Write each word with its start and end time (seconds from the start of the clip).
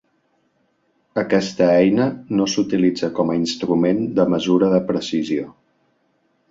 Aquesta 1.23 1.67
eina 1.83 2.07
no 2.39 2.47
s'utilitza 2.55 3.11
com 3.21 3.33
a 3.35 3.39
instrument 3.45 4.05
de 4.21 4.27
mesura 4.37 4.75
de 4.75 4.83
precisió. 4.91 5.51